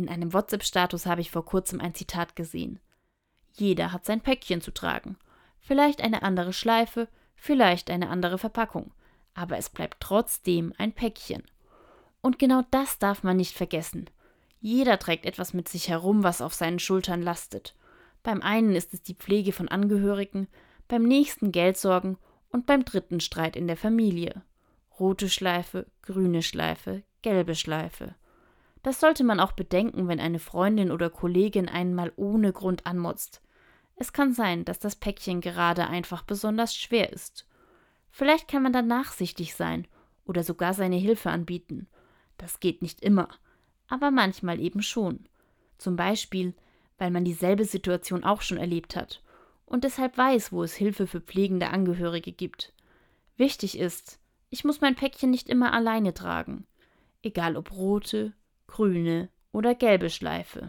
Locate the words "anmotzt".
32.86-33.42